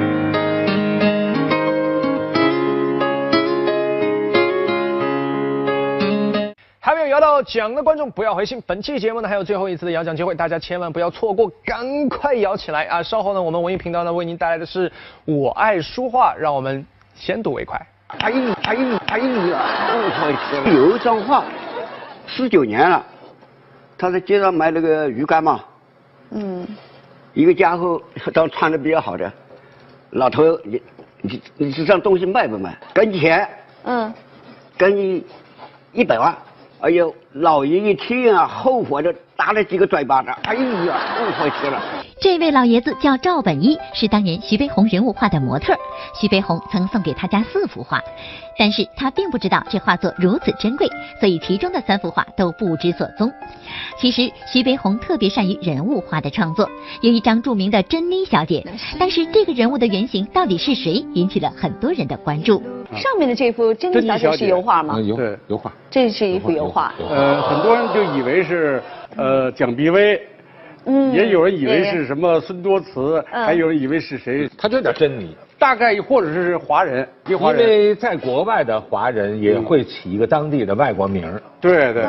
[7.22, 13.04] 到奖的观众不要灰心，本期节目呢还有最后一次的摇奖机会，大家千万不要错过，赶快摇起来啊！
[13.04, 14.92] 稍后呢，我们文艺频道呢为您带来的是
[15.24, 17.80] 我爱书画，让我们先睹为快。
[18.08, 20.74] 哎呀哎呀哎呀！
[20.74, 21.46] 有一张画，
[22.26, 23.06] 十九年了，
[24.00, 25.64] 他在街上卖那个鱼竿嘛。
[26.32, 26.68] 嗯。
[27.36, 28.02] 一个家伙，
[28.34, 29.32] 当穿的比较好的，
[30.10, 30.82] 老头，你
[31.22, 32.76] 你你这张东西卖不卖？
[32.96, 33.48] 给你钱。
[33.84, 34.12] 嗯。
[34.76, 35.24] 给你
[35.94, 36.36] 一百万。
[36.82, 40.30] 哎呦，老爷一听啊，后悔的打了几个嘴巴子。
[40.44, 41.80] 哎呀，不回去了。
[42.22, 45.74] 这位老爷子叫赵本一，是当年徐悲鸿人物画的模特。
[46.14, 48.00] 徐悲鸿曾送给他家四幅画，
[48.60, 50.88] 但是他并不知道这画作如此珍贵，
[51.20, 53.34] 所以其中的三幅画都不知所踪。
[53.98, 56.70] 其实徐悲鸿特别善于人物画的创作，
[57.02, 58.64] 有一张著名的珍妮小姐，
[59.00, 62.62] 但是这个人物的原型到底是谁，引起了很多人的关注。
[62.92, 65.02] 上面的这幅珍妮小姐是油画吗？
[65.02, 65.18] 油
[65.48, 65.74] 油画。
[65.90, 66.94] 这是一幅油画。
[67.00, 68.84] 呃，很多人就以为是
[69.18, 70.22] 呃蒋碧薇，
[70.86, 74.50] 嗯，也有人以为是什么孙多慈，还有人以为是谁？
[74.58, 75.36] 他就叫珍妮。
[75.60, 81.40] 大概或者是华人，因为在国外的华人也会起一个当地的外国名儿。
[81.60, 82.04] 对对。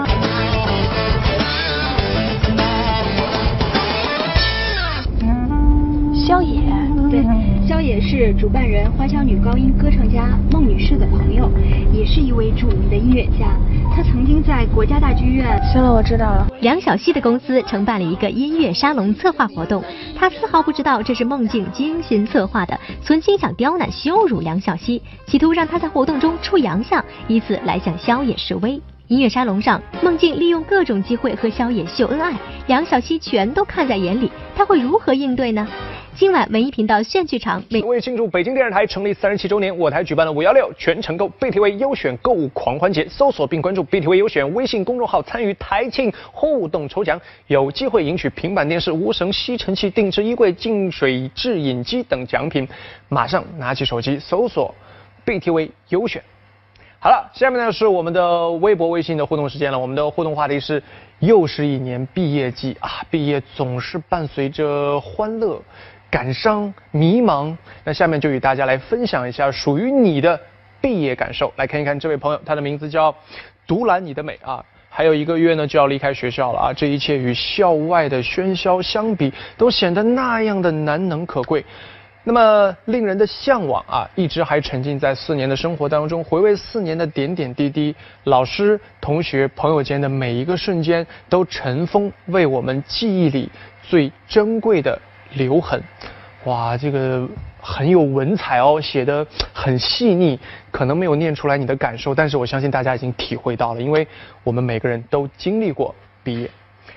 [6.27, 6.63] 萧野，
[7.11, 7.23] 对，
[7.67, 11.49] 萧野是主办人华侨女高音歌唱家孟女士的朋友，
[11.93, 13.57] 也是一位著名的音乐家。
[13.95, 15.47] 他曾经在国家大剧院。
[15.73, 16.47] 行了，我知道了。
[16.61, 19.83] 梁晓曦的公司承办了一个音乐沙龙策划活动，
[20.17, 28.81] 他丝毫不知道这是孟静精心策划的，存心想刁难羞辱梁晓曦，企图让他在活动中出洋相，以此来向萧野示威。
[29.13, 32.33] 音乐沙龙上，孟静利用各种机会和萧野秀恩爱，
[32.67, 35.69] 梁晓曦全都看在眼里，他会如何应对呢？
[36.15, 52.67] 今晚文艺频道炫剧场为庆祝北京电视台成立三十七周年，我台举办了五幺六全程购 BTV 优选购物狂欢节，搜索并关注 BTV 优选微信公众号，参与台庆互动抽奖，有机会赢取平板电视、无绳吸尘器、定制衣柜、净水制饮机等奖品。
[53.11, 54.75] 马上拿起手机搜索
[55.27, 56.23] BTV 优选。
[57.05, 59.77] 好了，下面呢是我们的微博、微信的互动时间了。
[59.77, 60.81] 我们的互动话题是：
[61.19, 65.61] 又是一年毕业季啊，毕业总是伴随着欢乐。
[66.09, 70.39] 感伤、迷茫，那下面就与大家来分享一下属于你的
[70.81, 71.53] 毕业感受。
[71.57, 73.13] 来看一看这位朋友，他的名字叫
[73.67, 81.65] 独揽你的美啊，还有一个月呢就要离开学校了啊，这一切与校外的喧嚣相比，都显得那样的难能可贵。
[82.25, 87.95] 那么令人的向往啊，一直还沉浸在四年的生活当中，回味四年的点点滴滴，
[88.25, 93.51] 老师、同学、朋友间的每一个瞬间，都尘封为我们记忆里
[93.83, 94.99] 最珍贵的。
[95.35, 95.83] 留痕，
[96.45, 97.27] 哇，这个
[97.59, 100.39] 很有文采哦，写的很细腻，
[100.71, 104.07] 可能没有念出来你的感受，但是我相信大家已经体会到了，因为
[104.45, 106.51] 我们每个人都经历过毕业。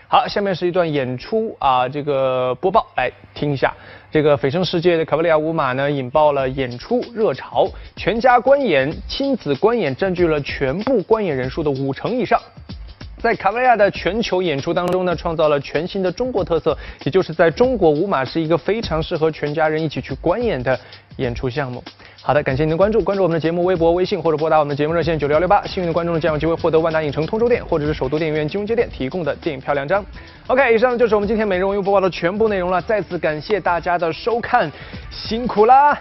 [0.10, 3.74] 好，下面是一段演出啊，这个播报来听一下。
[4.16, 12.42] 这个蜚声世界的卡布利亚舞马呢，引爆了演出热潮，全家观演、亲子观演占据了全部观演人数的五成以上。
[13.18, 20.80] 在卡维亚的全球演出当中呢，创造了全新的中国特色，也就是在中国舞马是一个非常适合全家人一起去观演的
[21.18, 21.84] 演出项目。
[22.28, 30.04] 好的，感谢您的关注，关注我们的节目微博、微信或者拨打我们的节目热线九六幺六八，幸运的观众将有机会获得万达影城通州店或者是首都电影院金融街店提供的电影票两张。
[30.48, 34.72] OK，以上就是我们今天每日文娱播报的全部内容了，再次感谢大家的收看，
[35.12, 35.96] 辛苦啦！